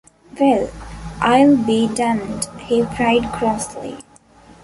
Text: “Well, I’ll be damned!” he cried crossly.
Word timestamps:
“Well, 0.39 0.71
I’ll 1.19 1.55
be 1.57 1.87
damned!” 1.87 2.47
he 2.61 2.83
cried 2.95 3.31
crossly. 3.31 3.99